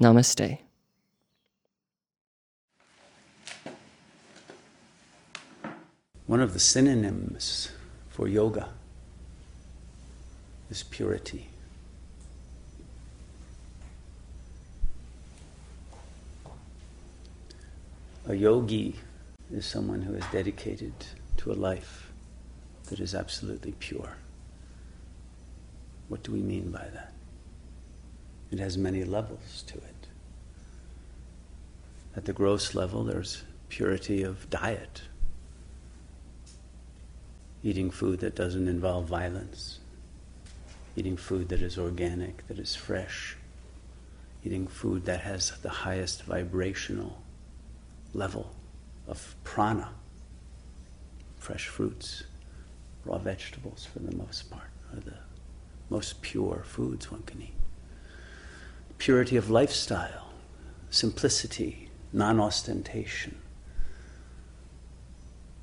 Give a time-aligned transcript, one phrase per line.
[0.00, 0.58] Namaste.
[6.26, 7.70] One of the synonyms
[8.08, 8.70] for yoga
[10.70, 11.48] is purity.
[18.26, 18.96] A yogi
[19.52, 20.94] is someone who is dedicated
[21.36, 22.10] to a life
[22.88, 24.16] that is absolutely pure.
[26.08, 27.12] What do we mean by that?
[28.50, 30.06] It has many levels to it.
[32.16, 35.02] At the gross level, there's purity of diet,
[37.62, 39.78] eating food that doesn't involve violence,
[40.96, 43.36] eating food that is organic, that is fresh,
[44.44, 47.22] eating food that has the highest vibrational
[48.12, 48.56] level
[49.06, 49.90] of prana,
[51.38, 52.24] fresh fruits,
[53.04, 55.14] raw vegetables for the most part, are the
[55.88, 57.59] most pure foods one can eat.
[59.00, 60.30] Purity of lifestyle,
[60.90, 63.34] simplicity, non ostentation,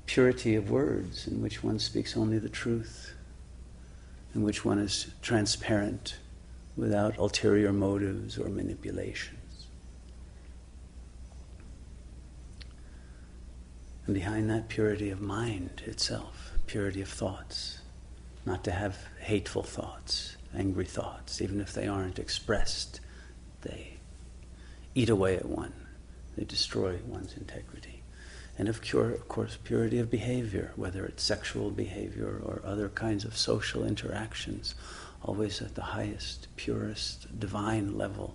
[0.06, 3.14] purity of words in which one speaks only the truth,
[4.34, 6.18] in which one is transparent
[6.76, 9.68] without ulterior motives or manipulations.
[14.06, 17.82] And behind that, purity of mind itself, purity of thoughts,
[18.44, 23.00] not to have hateful thoughts, angry thoughts, even if they aren't expressed,
[24.98, 25.72] eat away at one,
[26.36, 28.02] they destroy one's integrity.
[28.58, 33.24] And of, cure, of course, purity of behavior, whether it's sexual behavior or other kinds
[33.24, 34.74] of social interactions,
[35.22, 38.34] always at the highest, purest, divine level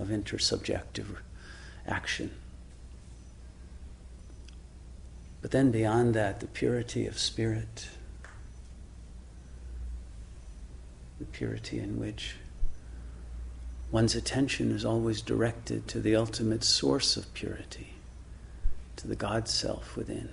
[0.00, 1.18] of intersubjective
[1.86, 2.30] action.
[5.42, 7.90] But then beyond that, the purity of spirit,
[11.18, 12.36] the purity in which
[13.90, 17.94] one's attention is always directed to the ultimate source of purity,
[18.96, 20.30] to the God self within,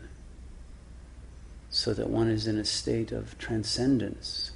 [1.70, 4.52] so that one is in a state of transcendence,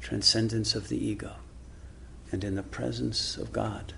[0.00, 1.34] transcendence of the ego,
[2.32, 3.92] and in the presence of God.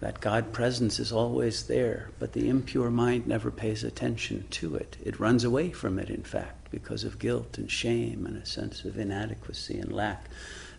[0.00, 4.96] That God presence is always there, but the impure mind never pays attention to it.
[5.04, 8.84] It runs away from it, in fact, because of guilt and shame and a sense
[8.84, 10.28] of inadequacy and lack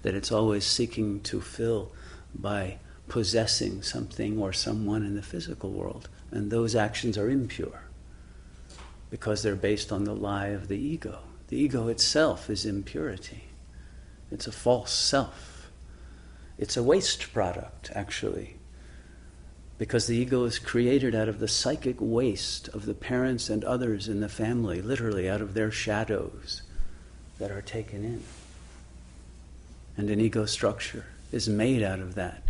[0.04, 1.92] that it's always seeking to fill
[2.34, 2.78] by
[3.08, 6.08] possessing something or someone in the physical world.
[6.32, 7.84] And those actions are impure
[9.10, 11.20] because they're based on the lie of the ego.
[11.50, 13.44] The ego itself is impurity,
[14.32, 15.50] it's a false self.
[16.56, 18.58] It's a waste product, actually
[19.78, 24.08] because the ego is created out of the psychic waste of the parents and others
[24.08, 26.62] in the family, literally out of their shadows
[27.40, 28.24] that are taken in.
[29.98, 32.44] And an ego structure is made out of that,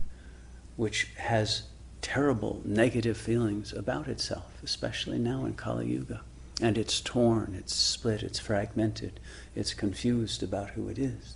[0.76, 1.64] which has
[2.02, 6.22] terrible negative feelings about itself, especially now in Kali Yuga.
[6.62, 9.20] And it's torn, it's split, it's fragmented,
[9.56, 11.36] it's confused about who it is.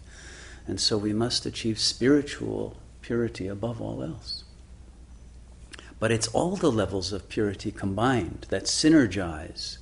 [0.68, 4.44] And so we must achieve spiritual purity above all else.
[6.00, 9.78] But it's all the levels of purity combined that synergize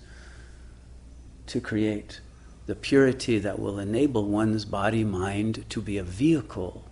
[1.48, 2.22] to create
[2.66, 6.84] the purity that will enable one's body mind to be a vehicle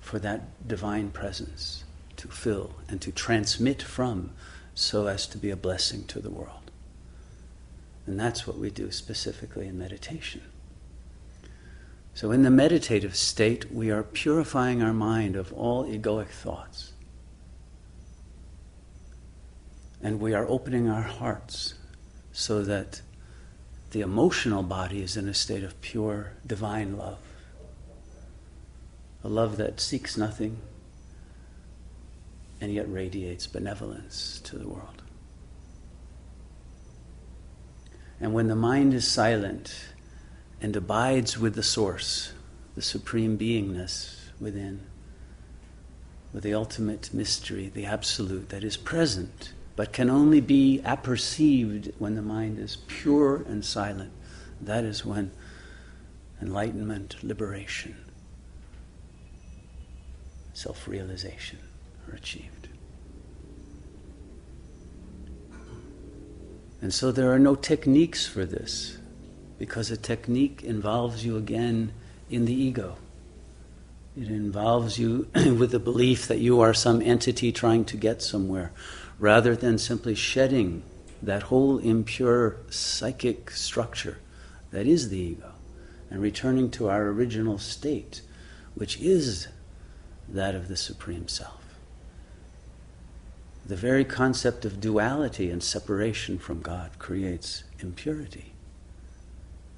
[0.00, 1.84] for that divine presence
[2.16, 4.30] to fill and to transmit from
[4.74, 6.70] so as to be a blessing to the world.
[8.06, 10.42] And that's what we do specifically in meditation.
[12.14, 16.92] So, in the meditative state, we are purifying our mind of all egoic thoughts.
[20.02, 21.74] And we are opening our hearts
[22.32, 23.02] so that
[23.96, 27.16] the emotional body is in a state of pure divine love.
[29.24, 30.58] A love that seeks nothing
[32.60, 35.02] and yet radiates benevolence to the world.
[38.20, 39.74] And when the mind is silent
[40.60, 42.34] and abides with the source,
[42.74, 44.82] the supreme beingness within,
[46.34, 52.16] with the ultimate mystery, the absolute that is present but can only be apperceived when
[52.16, 54.10] the mind is pure and silent.
[54.60, 55.30] That is when
[56.40, 57.96] enlightenment, liberation
[60.56, 61.58] self realization
[62.08, 62.68] are achieved.
[66.80, 68.96] And so there are no techniques for this,
[69.58, 71.92] because a technique involves you again
[72.30, 72.96] in the ego.
[74.16, 78.72] It involves you with the belief that you are some entity trying to get somewhere,
[79.18, 80.82] rather than simply shedding
[81.22, 84.18] that whole impure psychic structure
[84.70, 85.52] that is the ego
[86.10, 88.22] and returning to our original state,
[88.74, 89.48] which is
[90.28, 91.62] that of the Supreme Self.
[93.66, 98.52] The very concept of duality and separation from God creates impurity.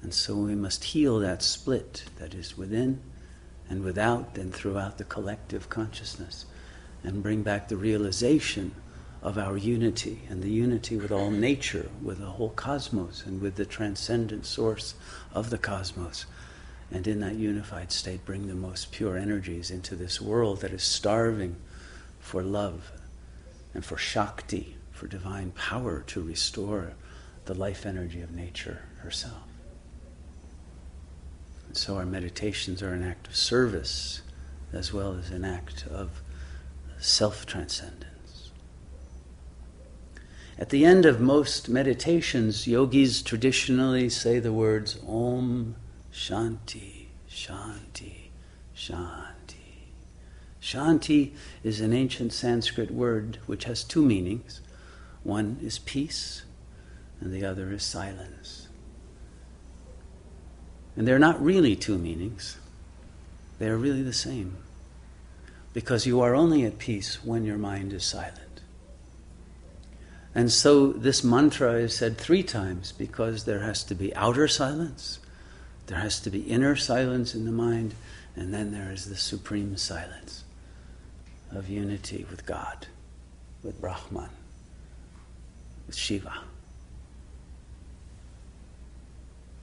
[0.01, 3.01] And so we must heal that split that is within
[3.69, 6.45] and without and throughout the collective consciousness
[7.03, 8.73] and bring back the realization
[9.21, 13.55] of our unity and the unity with all nature, with the whole cosmos, and with
[13.55, 14.95] the transcendent source
[15.33, 16.25] of the cosmos.
[16.91, 20.83] And in that unified state, bring the most pure energies into this world that is
[20.83, 21.57] starving
[22.19, 22.91] for love
[23.73, 26.93] and for Shakti, for divine power to restore
[27.45, 29.48] the life energy of nature herself.
[31.69, 34.23] And so our meditations are an act of service
[34.73, 36.23] as well as an act of
[36.97, 38.49] self transcendence.
[40.57, 45.75] At the end of most meditations, yogis traditionally say the words Om
[46.11, 48.31] Shanti, Shanti,
[48.75, 49.91] Shanti.
[50.59, 51.33] Shanti
[51.63, 54.59] is an ancient Sanskrit word which has two meanings.
[55.21, 56.45] One is peace,
[57.21, 58.68] and the other is silence.
[60.99, 62.57] And they're not really two meanings,
[63.57, 64.57] they are really the same.
[65.71, 68.59] Because you are only at peace when your mind is silent.
[70.35, 75.19] And so this mantra is said three times because there has to be outer silence,
[75.87, 77.95] there has to be inner silence in the mind,
[78.35, 80.43] and then there is the supreme silence
[81.49, 82.87] of unity with God,
[83.63, 84.31] with Brahman,
[85.87, 86.39] with Shiva,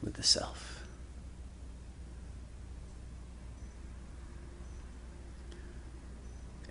[0.02, 0.75] with the Self.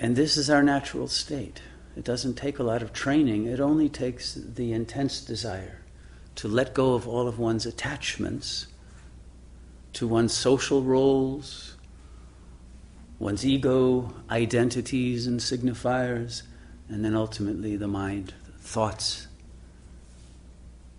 [0.05, 1.63] And this is our natural state.
[1.97, 5.81] It doesn't take a lot of training, it only takes the intense desire
[6.35, 8.67] to let go of all of one's attachments
[9.93, 11.75] to one's social roles,
[13.17, 16.43] one's ego, identities, and signifiers,
[16.87, 19.25] and then ultimately the mind, thoughts,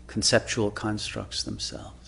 [0.09, 2.06] conceptual constructs themselves.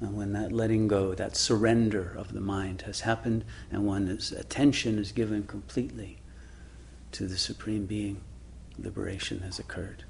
[0.00, 4.98] And when that letting go, that surrender of the mind has happened, and one's attention
[4.98, 6.18] is given completely
[7.12, 8.20] to the Supreme Being,
[8.78, 10.04] liberation has occurred.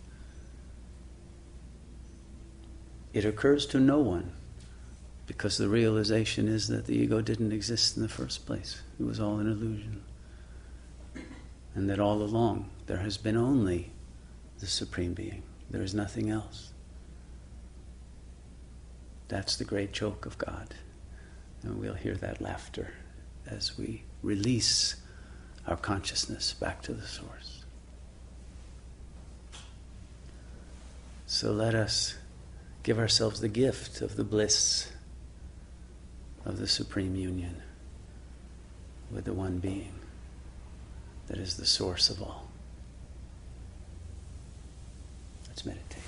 [3.14, 4.32] It occurs to no one
[5.26, 8.82] because the realization is that the ego didn't exist in the first place.
[8.98, 10.02] It was all an illusion.
[11.74, 13.92] And that all along there has been only
[14.58, 16.72] the Supreme Being, there is nothing else.
[19.28, 20.74] That's the great joke of God.
[21.62, 22.94] And we'll hear that laughter
[23.46, 24.96] as we release
[25.66, 27.64] our consciousness back to the source.
[31.26, 32.16] So let us
[32.82, 34.90] give ourselves the gift of the bliss
[36.46, 37.62] of the supreme union
[39.10, 39.92] with the one being
[41.26, 42.48] that is the source of all.
[45.46, 46.07] Let's meditate.